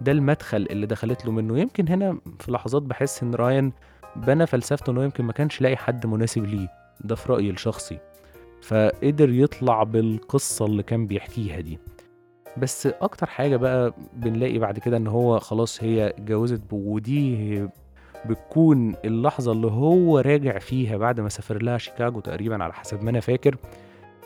ده 0.00 0.12
المدخل 0.12 0.66
اللي 0.70 0.86
دخلت 0.86 1.24
له 1.26 1.32
منه. 1.32 1.58
يمكن 1.58 1.88
هنا 1.88 2.18
في 2.40 2.52
لحظات 2.52 2.82
بحس 2.82 3.22
إن 3.22 3.34
رايان 3.34 3.72
بنى 4.16 4.46
فلسفته 4.46 4.90
إنه 4.90 5.04
يمكن 5.04 5.24
ما 5.24 5.32
كانش 5.32 5.60
لاقي 5.60 5.76
حد 5.76 6.06
مناسب 6.06 6.44
ليه 6.44 6.68
ده 7.00 7.14
في 7.14 7.32
رأيي 7.32 7.50
الشخصي. 7.50 7.98
فقدر 8.62 9.30
يطلع 9.30 9.82
بالقصة 9.82 10.66
اللي 10.66 10.82
كان 10.82 11.06
بيحكيها 11.06 11.60
دي. 11.60 11.78
بس 12.56 12.86
أكتر 12.86 13.26
حاجة 13.26 13.56
بقى 13.56 13.94
بنلاقي 14.16 14.58
بعد 14.58 14.78
كده 14.78 14.96
إن 14.96 15.06
هو 15.06 15.38
خلاص 15.38 15.82
هي 15.84 16.08
اتجوزت 16.08 16.62
ودي 16.72 17.68
بتكون 18.26 18.94
اللحظة 19.04 19.52
اللي 19.52 19.66
هو 19.66 20.18
راجع 20.18 20.58
فيها 20.58 20.96
بعد 20.96 21.20
ما 21.20 21.28
سافر 21.28 21.62
لها 21.62 21.78
شيكاغو 21.78 22.20
تقريبا 22.20 22.64
على 22.64 22.72
حسب 22.72 23.02
ما 23.02 23.10
أنا 23.10 23.20
فاكر. 23.20 23.56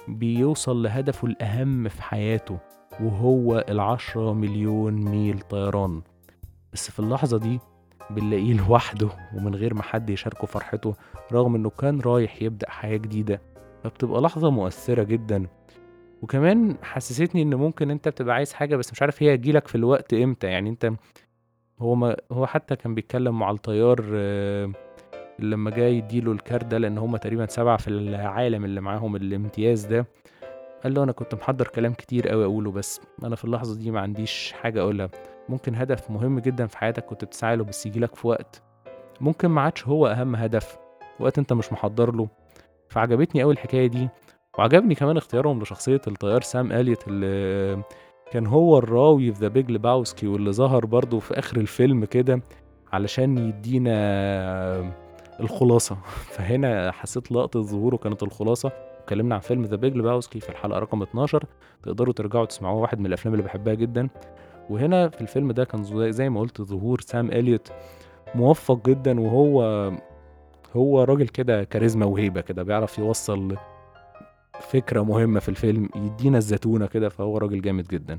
بيوصل 0.08 0.82
لهدفه 0.82 1.28
الأهم 1.28 1.88
في 1.88 2.02
حياته 2.02 2.58
وهو 3.00 3.64
العشرة 3.68 4.32
مليون 4.32 4.92
ميل 4.94 5.40
طيران. 5.40 6.02
بس 6.72 6.90
في 6.90 7.00
اللحظة 7.00 7.38
دي 7.38 7.60
بنلاقيه 8.10 8.54
لوحده 8.54 9.08
ومن 9.34 9.54
غير 9.54 9.74
ما 9.74 9.82
حد 9.82 10.10
يشاركه 10.10 10.46
فرحته 10.46 10.94
رغم 11.32 11.54
إنه 11.54 11.70
كان 11.70 12.00
رايح 12.00 12.42
يبدأ 12.42 12.70
حياة 12.70 12.96
جديدة. 12.96 13.42
فبتبقى 13.84 14.20
لحظة 14.20 14.50
مؤثرة 14.50 15.02
جدا. 15.02 15.46
وكمان 16.22 16.76
حسستني 16.82 17.42
إن 17.42 17.54
ممكن 17.54 17.90
أنت 17.90 18.08
بتبقى 18.08 18.34
عايز 18.34 18.52
حاجة 18.52 18.76
بس 18.76 18.92
مش 18.92 19.02
عارف 19.02 19.22
هي 19.22 19.36
تجيلك 19.36 19.68
في 19.68 19.74
الوقت 19.74 20.14
إمتى. 20.14 20.46
يعني 20.46 20.70
أنت 20.70 20.92
هو 21.78 21.94
ما 21.94 22.16
هو 22.32 22.46
حتى 22.46 22.76
كان 22.76 22.94
بيتكلم 22.94 23.38
مع 23.38 23.50
الطيار 23.50 24.04
آه، 24.14 24.72
لما 25.38 25.70
جاي 25.70 25.96
يديله 25.98 26.32
الكارت 26.32 26.64
ده 26.64 26.78
لأن 26.78 26.98
هم 26.98 27.16
تقريبا 27.16 27.46
سبعة 27.46 27.76
في 27.76 27.88
العالم 27.88 28.64
اللي 28.64 28.80
معاهم 28.80 29.16
الامتياز 29.16 29.84
ده 29.86 30.06
قال 30.84 30.94
له 30.94 31.02
أنا 31.02 31.12
كنت 31.12 31.34
محضر 31.34 31.68
كلام 31.68 31.92
كتير 31.94 32.28
قوي 32.28 32.44
أقوله 32.44 32.70
بس 32.70 33.00
أنا 33.24 33.36
في 33.36 33.44
اللحظة 33.44 33.78
دي 33.78 33.90
ما 33.90 34.00
عنديش 34.00 34.52
حاجة 34.52 34.80
أقولها. 34.80 35.08
ممكن 35.48 35.74
هدف 35.74 36.10
مهم 36.10 36.38
جدا 36.38 36.66
في 36.66 36.78
حياتك 36.78 37.04
كنت 37.04 37.24
بتسعى 37.24 37.56
له 37.56 37.64
بس 37.64 37.86
يجيلك 37.86 38.14
في 38.14 38.26
وقت 38.26 38.62
ممكن 39.20 39.48
ما 39.48 39.60
عادش 39.60 39.86
هو 39.88 40.06
أهم 40.06 40.36
هدف 40.36 40.78
وقت 41.20 41.38
أنت 41.38 41.52
مش 41.52 41.72
محضر 41.72 42.14
له. 42.14 42.28
فعجبتني 42.88 43.42
قوي 43.42 43.52
الحكاية 43.52 43.86
دي 43.86 44.08
وعجبني 44.58 44.94
كمان 44.94 45.16
اختيارهم 45.16 45.62
لشخصية 45.62 46.00
الطيار 46.06 46.40
سام 46.42 46.72
إليوت 46.72 47.08
اللي 47.08 47.82
كان 48.32 48.46
هو 48.46 48.78
الراوي 48.78 49.32
في 49.32 49.40
The 49.40 49.48
Big 49.48 49.70
Lebowski 49.70 50.26
واللي 50.26 50.52
ظهر 50.52 50.86
برضه 50.86 51.18
في 51.18 51.38
آخر 51.38 51.56
الفيلم 51.56 52.04
كده 52.04 52.40
علشان 52.92 53.38
يدينا 53.38 54.92
الخلاصة. 55.40 55.96
فهنا 56.34 56.92
حسيت 56.92 57.32
لقطة 57.32 57.62
ظهوره 57.62 57.96
كانت 57.96 58.22
الخلاصة. 58.22 58.72
اتكلمنا 59.02 59.34
عن 59.34 59.40
فيلم 59.40 59.64
The 59.64 59.76
Big 59.76 59.96
Lebowski 59.96 60.40
في 60.40 60.48
الحلقة 60.48 60.78
رقم 60.78 61.02
12 61.02 61.44
تقدروا 61.82 62.14
ترجعوا 62.14 62.44
تسمعوه 62.44 62.80
واحد 62.80 63.00
من 63.00 63.06
الأفلام 63.06 63.34
اللي 63.34 63.44
بحبها 63.44 63.74
جدا. 63.74 64.08
وهنا 64.70 65.08
في 65.08 65.20
الفيلم 65.20 65.52
ده 65.52 65.64
كان 65.64 65.84
زي- 66.12 66.28
ما 66.28 66.40
قلت 66.40 66.62
ظهور 66.62 67.00
سام 67.00 67.30
إليوت 67.30 67.72
موفق 68.34 68.88
جدا 68.88 69.20
وهو 69.20 69.62
هو 70.76 71.02
راجل 71.04 71.28
كده 71.28 71.64
كاريزما 71.64 72.06
وهيبة 72.06 72.40
كده 72.40 72.62
بيعرف 72.62 72.98
يوصل 72.98 73.56
فكرة 74.60 75.02
مهمة 75.02 75.40
في 75.40 75.48
الفيلم 75.48 75.88
يدينا 75.96 76.38
الزتونة 76.38 76.86
كده 76.86 77.08
فهو 77.08 77.38
راجل 77.38 77.60
جامد 77.60 77.88
جدا. 77.88 78.18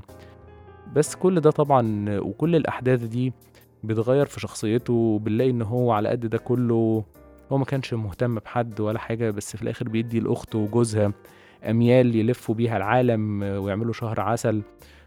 بس 0.94 1.14
كل 1.14 1.40
ده 1.40 1.50
طبعا 1.50 2.06
وكل 2.20 2.56
الأحداث 2.56 3.02
دي 3.02 3.32
بتغير 3.84 4.26
في 4.26 4.40
شخصيته 4.40 4.92
وبنلاقي 4.92 5.50
إن 5.50 5.62
هو 5.62 5.92
على 5.92 6.08
قد 6.08 6.26
ده 6.26 6.38
كله 6.38 7.04
هو 7.52 7.58
ما 7.58 7.64
كانش 7.64 7.94
مهتم 7.94 8.34
بحد 8.34 8.80
ولا 8.80 8.98
حاجة 8.98 9.30
بس 9.30 9.56
في 9.56 9.62
الآخر 9.62 9.88
بيدي 9.88 10.20
لأخته 10.20 10.58
وجوزها 10.58 11.12
أميال 11.70 12.16
يلفوا 12.16 12.54
بيها 12.54 12.76
العالم 12.76 13.42
ويعملوا 13.42 13.92
شهر 13.92 14.20
عسل. 14.20 14.62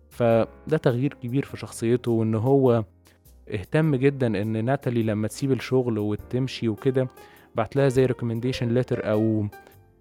فده 0.10 0.78
تغيير 0.82 1.14
كبير 1.14 1.46
في 1.46 1.58
شخصيته 1.58 2.12
وإن 2.12 2.36
هو 2.36 2.84
اهتم 3.54 3.96
جدا 3.96 4.28
إن 4.42 4.66
ناتالي 4.66 5.04
لما 5.04 5.28
تسيب 5.28 5.52
الشغل 5.52 6.00
وتمشي 6.00 6.70
وكده 6.70 7.08
بعت 7.56 7.76
لها 7.76 7.88
زي 7.90 8.06
recommendation 8.06 8.70
letter 8.70 9.12
أو 9.12 9.46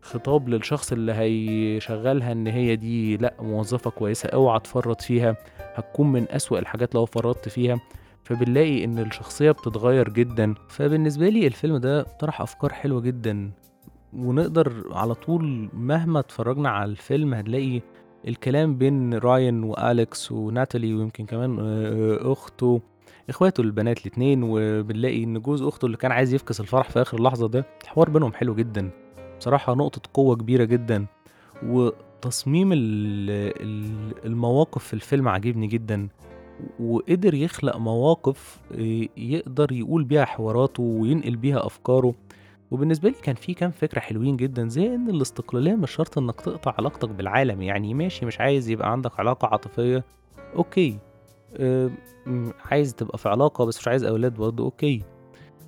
خطاب 0.03 0.49
للشخص 0.49 0.93
اللي 0.93 1.12
هيشغلها 1.12 2.33
إن 2.33 2.47
هي 2.47 2.77
دي 2.77 3.17
لأ 3.17 3.35
موظفة 3.41 3.91
كويسة 3.91 4.29
اوعى 4.29 4.61
تفرط 4.61 5.00
فيها 5.00 5.37
هتكون 5.75 6.12
من 6.12 6.27
أسوأ 6.31 6.59
الحاجات 6.59 6.95
لو 6.95 7.07
فرطت 7.07 7.49
فيها. 7.49 7.81
فبنلاقي 8.25 8.85
إن 8.85 8.99
الشخصية 8.99 9.50
بتتغير 9.50 10.09
جدا. 10.09 10.55
فبالنسبة 10.69 11.29
لي 11.29 11.47
الفيلم 11.47 11.77
ده 11.77 12.03
طرح 12.03 12.41
أفكار 12.41 12.73
حلوة 12.73 13.00
جدا. 13.00 13.50
ونقدر 14.17 14.85
على 14.93 15.15
طول 15.15 15.69
مهما 15.73 16.19
اتفرجنا 16.21 16.69
على 16.69 16.91
الفيلم 16.91 17.35
هنلاقي 17.35 17.81
الكلام 18.29 18.79
بين 18.79 19.15
راين 19.15 19.62
وأليكس 19.65 20.33
وناتالي 20.33 20.95
ويمكن 20.95 21.27
كمان 21.27 21.57
آه، 21.61 22.33
أخته 22.33 22.81
إخواته 23.31 23.61
البنات 23.61 23.99
الاتنين. 24.00 24.41
وبنلاقي 24.45 25.25
إن 25.25 25.39
جوز 25.39 25.62
أخته 25.62 25.87
اللي 25.87 25.97
كان 25.97 26.12
عايز 26.12 26.35
يفكس 26.35 26.61
الفرح 26.61 26.91
في 26.91 27.03
آخر 27.03 27.23
لحظة 27.23 27.49
ده 27.49 27.67
الحوار 27.83 28.11
بينهم 28.11 28.33
حلو 28.33 28.55
جدا. 28.55 28.91
بصراحة 29.39 29.75
نقطة 29.75 30.00
قوة 30.15 30.37
كبيرة 30.37 30.65
جدا. 30.65 31.07
وتصميم 31.67 32.73
ال- 32.73 32.79
ال- 33.61 34.27
المواقف 34.27 34.85
في 34.85 34.95
الفيلم 34.95 35.29
عجبني 35.29 35.67
جدا. 35.67 36.09
وقدر 36.81 37.35
يخلق 37.35 37.76
مواقف 37.76 38.61
إيه، 38.75 39.09
يقدر 39.17 39.73
يقول 39.73 40.05
بيها 40.05 40.25
حواراته 40.25 40.83
وينقل 40.83 41.37
بيها 41.37 41.67
أفكاره. 41.67 42.14
وبالنسبة 42.71 43.09
لي 43.09 43.14
كان 43.23 43.35
في 43.35 43.55
كام 43.55 43.71
فكرة 43.71 44.00
حلوين 44.00 44.37
جدا 44.37 44.69
زي 44.69 44.95
إن 44.95 45.11
الاستقلالية 45.11 45.75
مش 45.75 45.90
شرط 45.90 46.19
إنك 46.19 46.40
تقطع 46.40 46.75
علاقتك 46.79 47.09
بالعالم 47.09 47.62
يعني 47.62 47.95
ماشي 47.95 48.26
مش 48.26 48.40
عايز 48.40 48.69
يبقى 48.69 48.93
عندك 48.93 49.21
علاقة 49.21 49.49
عاطفية 49.49 50.05
okay. 50.57 50.99
أه 51.57 51.90
عايز 52.71 52.95
تبقى 52.95 53.19
في 53.19 53.29
علاقة 53.29 53.64
بس 53.64 53.79
مش 53.79 53.88
عايز 53.88 54.05
أولاد 54.05 54.35
برضه 54.35 54.64
okay. 54.65 55.03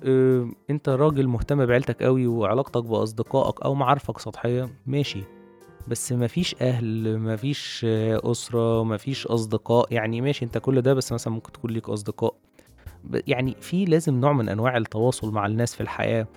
أه 0.03 0.49
أنت 0.69 0.89
راجل 0.89 1.27
مهتم 1.27 1.65
بعيلتك 1.65 2.03
قوي 2.03 2.27
وعلاقتك 2.27 2.83
بأصدقائك 2.83 3.61
أو 3.61 3.73
معارفك 3.73 4.17
سطحية 4.19 4.69
ماشي. 4.85 5.23
بس 5.87 6.11
مفيش 6.11 6.55
أهل 6.61 7.19
مفيش 7.19 7.85
أسرة 8.23 8.83
مفيش 8.83 9.27
أصدقاء. 9.27 9.93
يعني 9.93 10.21
ماشي 10.21 10.45
أنت 10.45 10.57
كل 10.57 10.81
ده 10.81 10.93
بس 10.93 11.11
مثلا 11.13 11.33
ممكن 11.33 11.51
تكون 11.51 11.71
ليك 11.71 11.89
أصدقاء. 11.89 12.35
يعني 13.27 13.55
في 13.61 13.85
لازم 13.85 14.19
نوع 14.19 14.33
من 14.33 14.49
أنواع 14.49 14.77
التواصل 14.77 15.31
مع 15.31 15.45
الناس 15.45 15.75
في 15.75 15.81
الحياة. 15.81 16.27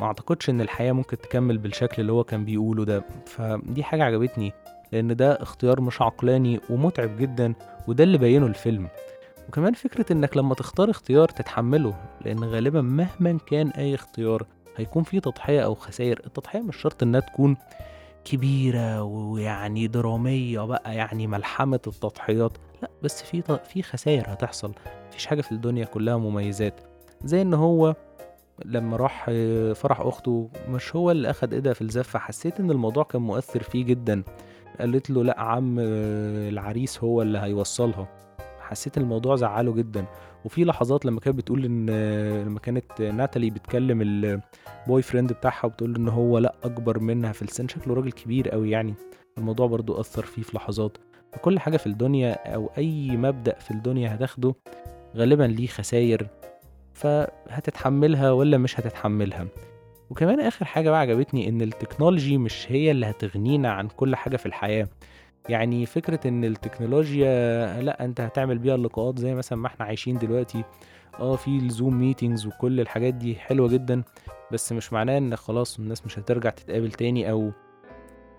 ما 0.00 0.06
أعتقدش 0.06 0.50
إن 0.50 0.60
الحياة 0.60 0.92
ممكن 0.92 1.18
تكمل 1.18 1.58
بالشكل 1.58 2.02
اللي 2.02 2.12
هو 2.12 2.24
كان 2.24 2.44
بيقوله 2.44 2.84
ده. 2.84 3.04
فدي 3.26 3.84
حاجة 3.84 4.04
عجبتني 4.04 4.52
لأن 4.92 5.16
ده 5.16 5.32
اختيار 5.42 5.80
مش 5.80 6.02
عقلاني 6.02 6.60
ومتعب 6.70 7.16
جدا 7.18 7.54
وده 7.88 8.04
اللي 8.04 8.18
بينه 8.18 8.46
الفيلم. 8.46 8.88
وكمان 9.48 9.72
فكرة 9.72 10.12
إنك 10.12 10.36
لما 10.36 10.54
تختار 10.54 10.90
اختيار 10.90 11.28
تتحمله 11.28 11.94
لأن 12.24 12.44
غالبا 12.44 12.80
مهما 12.80 13.38
كان 13.46 13.68
أي 13.68 13.94
اختيار 13.94 14.46
هيكون 14.76 15.02
فيه 15.02 15.18
تضحية 15.18 15.60
أو 15.60 15.74
خسائر. 15.74 16.20
التضحية 16.26 16.60
مش 16.60 16.76
شرط 16.76 17.02
إنها 17.02 17.20
تكون 17.20 17.56
كبيرة 18.24 19.02
ويعني 19.02 19.86
درامية 19.86 20.60
بقى 20.60 20.94
يعني 20.94 21.26
ملحمة 21.26 21.80
التضحيات. 21.86 22.52
لا 22.82 22.90
بس 23.02 23.22
في 23.22 23.58
في 23.64 23.82
خسائر 23.82 24.24
هتحصل. 24.26 24.72
مفيش 25.08 25.26
حاجة 25.26 25.40
في 25.40 25.52
الدنيا 25.52 25.84
كلها 25.84 26.16
مميزات. 26.16 26.80
زي 27.24 27.42
إن 27.42 27.54
هو 27.54 27.94
لما 28.64 28.96
راح 28.96 29.24
فرح 29.74 30.00
أخته 30.00 30.50
مش 30.68 30.96
هو 30.96 31.10
اللي 31.10 31.30
أخد 31.30 31.54
إيدها 31.54 31.72
في 31.72 31.80
الزفة 31.82 32.18
حسيت 32.18 32.60
إن 32.60 32.70
الموضوع 32.70 33.04
كان 33.04 33.22
مؤثر 33.22 33.62
فيه 33.62 33.84
جدا. 33.84 34.22
قالت 34.80 35.10
له 35.10 35.24
لأ 35.24 35.40
عم 35.40 35.76
العريس 35.78 37.04
هو 37.04 37.22
اللي 37.22 37.38
هيوصلها. 37.38 38.08
حسيت 38.60 38.98
الموضوع 38.98 39.36
زعله 39.36 39.72
جدا. 39.74 40.06
وفي 40.44 40.64
لحظات 40.64 41.06
لما 41.06 41.20
كانت 41.20 41.36
بتقول 41.36 41.64
إن 41.64 41.90
لما 42.44 42.58
كانت 42.58 43.02
ناتالي 43.02 43.50
بتكلم 43.50 44.02
البوي 44.02 45.02
فريند 45.02 45.32
بتاعها 45.32 45.66
وبتقول 45.66 45.96
إن 45.96 46.08
هو 46.08 46.38
لأ 46.38 46.54
أكبر 46.64 46.98
منها 46.98 47.32
في 47.32 47.42
السن. 47.42 47.68
شكله 47.68 47.94
راجل 47.94 48.12
كبير 48.12 48.48
قوي 48.48 48.70
يعني. 48.70 48.94
الموضوع 49.38 49.66
برضو 49.66 50.00
أثر 50.00 50.24
فيه 50.24 50.42
في 50.42 50.56
لحظات. 50.56 50.98
فكل 51.32 51.58
حاجة 51.58 51.76
في 51.76 51.86
الدنيا 51.86 52.54
أو 52.54 52.70
أي 52.78 53.16
مبدأ 53.16 53.54
في 53.58 53.70
الدنيا 53.70 54.14
هتاخده 54.14 54.54
غالبا 55.16 55.42
ليه 55.44 55.66
خساير. 55.66 56.26
فهتتحملها 56.94 58.30
ولا 58.32 58.58
مش 58.58 58.80
هتتحملها. 58.80 59.46
وكمان 60.10 60.40
آخر 60.40 60.64
حاجة 60.64 60.90
بقى 60.90 61.00
عجبتني 61.00 61.48
إن 61.48 61.62
ال 61.62 61.69
technology 61.69 62.38
مش 62.38 62.66
هي 62.72 62.90
اللي 62.90 63.06
هتغنينا 63.06 63.72
عن 63.72 63.88
كل 63.88 64.16
حاجة 64.16 64.36
في 64.36 64.46
الحياة. 64.46 64.88
يعني 65.48 65.86
فكرة 65.86 66.20
إن 66.28 66.44
التكنولوجيا 66.44 67.82
لأ 67.82 68.04
أنت 68.04 68.20
هتعمل 68.20 68.58
بيها 68.58 68.74
اللقاءات 68.74 69.18
زي 69.18 69.34
مثلا 69.34 69.58
ما 69.58 69.66
إحنا 69.66 69.84
عايشين 69.86 70.18
دلوقتي. 70.18 70.64
آه 71.20 71.36
في 71.36 71.48
ال 71.58 71.66
Zoom 71.66 71.98
meetings 72.00 72.46
وكل 72.46 72.80
الحاجات 72.80 73.14
دي 73.14 73.34
حلوة 73.34 73.68
جدا 73.68 74.02
بس 74.52 74.72
مش 74.72 74.92
معناه 74.92 75.18
إن 75.18 75.36
خلاص 75.36 75.78
الناس 75.78 76.06
مش 76.06 76.18
هترجع 76.18 76.50
تتقابل 76.50 76.92
تاني 76.92 77.30
أو 77.30 77.50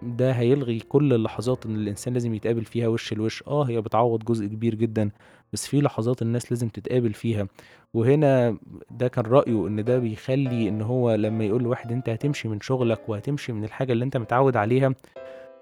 ده 0.04 0.32
هيلغي 0.32 0.80
كل 0.80 1.14
اللحظات 1.14 1.66
إن 1.66 1.76
الإنسان 1.76 2.14
لازم 2.14 2.34
يتقابل 2.34 2.66
فيها 2.66 2.88
وش 2.88 3.14
لوش. 3.14 3.44
آه 3.48 3.64
هي 3.64 3.82
بتعوض 3.82 4.24
جزء 4.24 4.46
كبير 4.46 4.76
جدا 4.76 5.10
بس 5.54 5.68
في 5.68 5.82
لحظات 5.82 6.22
الناس 6.22 6.52
لازم 6.52 6.70
تتقابل 6.70 7.14
فيها. 7.14 7.48
وهنا 7.94 8.58
ده 8.92 9.08
كان 9.08 9.26
رأيه 9.26 9.68
إن 9.68 9.84
ده 9.84 10.00
بيخلي 10.00 10.70
إن 10.70 10.82
هو 10.82 11.16
لما 11.16 11.44
يقول 11.44 11.64
لواحد 11.64 11.92
أنت 11.92 12.10
هتمشي 12.10 12.48
من 12.48 12.62
شغلك 12.62 13.10
وهتمشي 13.10 13.54
من 13.54 13.64
الحاجة 13.64 13.92
اللي 13.94 14.06
أنت 14.06 14.18
متعود 14.18 14.58
عليها 14.58 14.94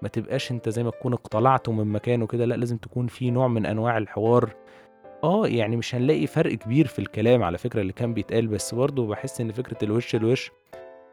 ما 0.02 0.08
تبقاش 0.08 0.50
انت 0.50 0.68
زي 0.68 0.82
ما 0.82 0.90
تكون 0.90 1.12
اقتلعته 1.12 1.72
من 1.72 1.86
مكانه 1.86 2.26
كده 2.26 2.44
لا 2.44 2.54
لازم 2.54 2.76
تكون 2.76 3.06
في 3.06 3.30
نوع 3.30 3.48
من 3.48 3.66
انواع 3.66 3.98
الحوار. 3.98 4.54
آه 5.24 5.46
يعني 5.46 5.76
مش 5.76 5.94
هنلاقي 5.94 6.26
فرق 6.26 6.54
كبير 6.54 6.86
في 6.86 6.98
الكلام 6.98 7.42
على 7.42 7.58
فكرة 7.58 7.80
اللي 7.80 7.92
كان 7.92 8.14
بيتقال 8.14 8.46
بس 8.46 8.74
برضه 8.74 9.06
بحس 9.06 9.40
إن 9.40 9.52
فكرة 9.52 9.76
الوش 9.84 10.14
الوش 10.14 10.50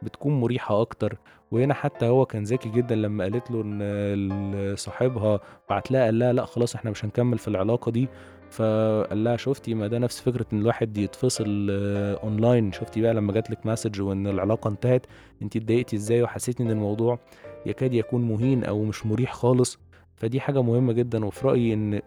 بتكون 0.01 0.39
مريحة 0.39 0.81
أكتر. 0.81 1.17
وهنا 1.51 1.73
حتى 1.73 2.05
هو 2.05 2.25
كان 2.25 2.43
ذكي 2.43 2.69
جدا 2.69 2.95
لما 2.95 3.23
قالت 3.23 3.51
له 3.51 3.61
إن 3.61 4.73
صاحبها 4.77 5.39
بعت 5.69 5.91
لها 5.91 6.03
قال 6.05 6.19
لها 6.19 6.33
لأ 6.33 6.45
خلاص 6.45 6.75
إحنا 6.75 6.91
مش 6.91 7.05
هنكمل 7.05 7.37
في 7.37 7.47
العلاقة 7.47 7.91
دي. 7.91 8.07
فقال 8.51 9.23
لها 9.23 9.37
شفتي 9.37 9.73
ما 9.73 9.87
ده 9.87 9.99
نفس 9.99 10.21
فكرة 10.21 10.45
إن 10.53 10.61
الواحد 10.61 10.97
يتفصل 10.97 11.67
أونلاين 12.23 12.71
شفتي 12.71 13.01
بقى 13.01 13.13
لما 13.13 13.33
جاتلك 13.33 13.65
message 13.65 14.01
وإن 14.01 14.27
العلاقة 14.27 14.67
انتهت 14.67 15.05
أنت 15.41 15.55
اتضايقتي 15.55 15.95
إزاي؟ 15.95 16.21
وحسيتي 16.23 16.63
إن 16.63 16.71
الموضوع 16.71 17.19
يكاد 17.65 17.93
يكون 17.93 18.21
مهين 18.27 18.63
أو 18.63 18.83
مش 18.83 19.05
مريح 19.05 19.33
خالص. 19.33 19.79
فدي 20.15 20.39
حاجة 20.39 20.61
مهمة 20.61 20.93
جدا 20.93 21.25
وفي 21.25 21.47
رأيي 21.47 21.73
إن 21.73 22.01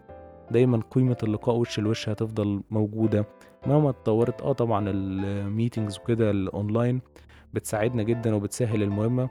دايما 0.51 0.81
قيمة 0.91 1.17
اللقاء 1.23 1.55
وش 1.55 1.79
لوش 1.79 2.09
هتفضل 2.09 2.61
موجودة. 2.71 3.25
مهما 3.67 3.89
اتطورت 3.89 4.41
آه 4.41 4.53
طبعا 4.53 4.89
ال 4.89 5.01
meetings 5.01 5.97
وكده 5.99 6.31
الاونلاين 6.31 7.01
بتساعدنا 7.53 8.03
جدا 8.03 8.35
وبتسهل 8.35 8.83
المهمة. 8.83 9.29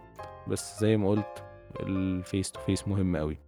بس 0.49 0.81
زي 0.81 0.97
ما 0.97 1.09
قلت 1.09 1.43
ال 1.81 1.95
face 1.95 2.53
to 2.53 2.61
face 2.61 2.89
مهم 2.89 3.17
قوي 3.17 3.39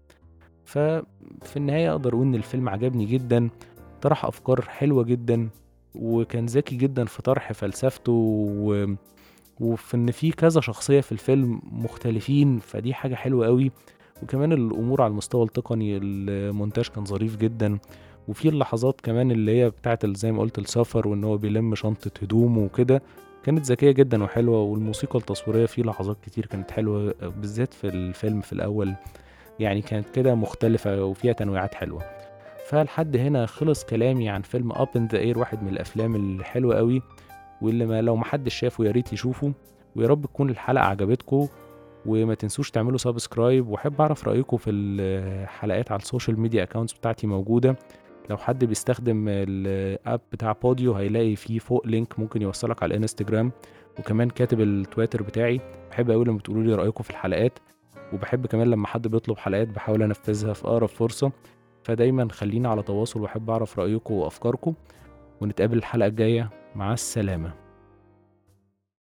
ففي 0.65 1.57
النهاية 1.57 1.91
أقدر 1.91 2.13
أقول 2.15 2.27
إن 2.27 2.35
الفيلم 2.35 2.69
عجبني 2.69 3.05
جدا 3.05 3.51
طرح 4.03 4.25
أفكار 4.25 4.61
حلوة 4.63 5.05
جدا 5.05 5.49
وكان 5.95 6.47
ذكي 6.47 6.77
جدا 6.77 7.05
في 7.05 7.23
طرح 7.23 7.53
فلسفته 7.53 8.13
و... 8.13 8.87
وفي 9.63 9.97
إن 9.97 10.11
في 10.11 10.31
كذا 10.31 10.61
شخصية 10.61 11.01
في 11.01 11.13
الفيلم 11.13 11.61
مختلفين 11.73 12.59
فدي 12.59 12.95
حاجة 12.95 13.15
حلوة 13.15 13.47
قوي 13.47 13.71
وكمان 14.23 14.53
الأمور 14.53 15.03
على 15.03 15.11
المستوى 15.11 15.45
التقني 15.45 15.97
المونتاج 15.97 16.89
كان 16.89 17.05
ظريف 17.05 17.37
جدا. 17.37 17.79
وفي 18.29 18.49
اللحظات 18.49 19.01
كمان 19.01 19.31
اللي 19.31 19.61
هي 19.61 19.71
بتاعت 19.71 20.07
زي 20.07 20.33
ما 20.33 20.41
قلت 20.41 20.59
السفر 20.59 21.09
وإن 21.09 21.25
هو 21.25 21.37
بيلم 21.37 21.75
شنطة 21.75 22.11
هدومه 22.23 22.65
وكده 22.65 23.03
كانت 23.43 23.67
ذكية 23.67 23.91
جدا 23.91 24.25
وحلوة. 24.25 24.63
والموسيقى 24.63 25.19
التصويرية 25.19 25.67
فيه 25.67 25.83
لحظات 25.83 26.17
كتير 26.23 26.47
كانت 26.47 26.71
حلوة 26.71 27.15
بالذات 27.23 27.75
في 27.75 27.89
الفيلم 27.89 28.41
في 28.41 28.53
الأول. 28.53 28.95
يعني 29.61 29.83
كانت 29.83 30.07
كده 30.15 30.35
مختلفة 30.35 31.05
وفيها 31.05 31.33
تنويعات 31.33 31.75
حلوة. 31.75 32.03
فلحد 32.69 33.17
هنا 33.17 33.47
خلص 33.47 33.85
كلامي 33.85 34.29
عن 34.29 34.43
فيلم 34.43 34.73
Up 34.73 34.89
in 34.97 35.07
the 35.07 35.19
Air 35.19 35.39
واحد 35.39 35.63
من 35.63 35.69
الأفلام 35.69 36.17
الحلوة 36.17 36.77
قوي 36.77 37.03
واللي 37.63 37.87
ما 37.87 38.03
لو 38.03 38.17
محدش 38.17 38.55
شافه 38.55 38.85
يا 38.85 38.91
ريت 38.91 39.13
يشوفه. 39.13 39.53
ويا 39.97 40.07
رب 40.07 40.27
تكون 40.27 40.51
الحلقة 40.51 40.85
عجبتكم 40.85 41.49
وما 42.07 42.35
تنسوش 42.35 42.71
تعملوا 42.71 42.99
subscribe 42.99 43.69
وأحب 43.69 44.01
أعرف 44.01 44.29
رايكم 44.29 44.57
في 44.57 44.71
الحلقات 44.71 45.93
على 45.93 45.99
ال 45.99 46.05
social 46.05 46.41
media 46.41 46.63
accounts 46.63 46.93
بتاعتي 46.93 47.27
موجودة. 47.27 47.77
لو 48.31 48.37
حد 48.37 48.65
بيستخدم 48.65 49.25
ال 49.29 49.52
app 49.52 50.21
بتاع 50.33 50.53
بوديو 50.53 50.93
هيلاقي 50.93 51.37
فيه 51.37 51.59
فوق 51.59 51.87
link 51.87 52.19
ممكن 52.19 52.43
يوصلك 52.43 52.83
على 52.83 52.91
الانستجرام. 52.95 53.53
وكمان 53.99 54.31
كاتب 54.31 54.61
التويتر 54.61 55.23
بتاعي. 55.23 55.61
بحب 55.91 56.11
قوي 56.11 56.25
لما 56.25 56.39
تقولوا 56.39 56.63
لي 56.63 56.75
رايكم 56.75 57.05
في 57.05 57.11
الحلقات. 57.11 57.59
وبحب 58.13 58.47
كمان 58.47 58.71
لما 58.71 58.87
حد 58.87 59.09
بيطلب 59.09 59.39
حلقات 59.39 59.69
بحاول 59.69 60.03
أنفذها 60.03 60.53
في 60.53 60.65
أقرب 60.65 60.89
فرصة. 60.89 61.33
فدايما 61.85 62.29
خلينا 62.33 62.69
على 62.69 62.83
تواصل 62.83 63.21
وأحب 63.21 63.51
أعرف 63.51 63.79
رايكم 63.79 64.15
وافكاركم 64.15 64.75
ونتقابل 65.41 65.79
الحلقة 65.79 66.07
الجاية. 66.07 66.51
مع 66.75 66.93
السلامة. 66.93 67.62